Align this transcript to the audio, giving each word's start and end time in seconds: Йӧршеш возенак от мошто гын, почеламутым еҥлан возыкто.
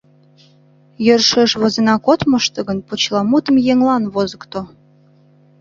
Йӧршеш 1.05 1.51
возенак 1.61 2.03
от 2.11 2.21
мошто 2.29 2.59
гын, 2.67 2.77
почеламутым 2.87 3.55
еҥлан 3.71 4.03
возыкто. 4.13 4.61